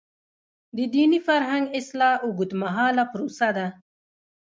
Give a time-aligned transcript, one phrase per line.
[0.75, 3.67] د دیني فرهنګ اصلاح اوږدمهاله پروسه ده.